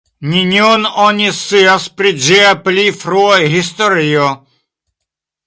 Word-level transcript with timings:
Nenion 0.29 0.85
oni 1.03 1.27
scias 1.39 1.85
pri 1.99 2.13
ĝia 2.29 2.55
pli 2.69 2.87
frua 3.03 3.37
historio. 3.57 4.27